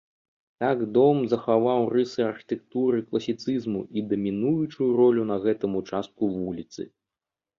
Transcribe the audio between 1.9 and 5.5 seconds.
рысы архітэктуры класіцызму і дамінуючую ролю на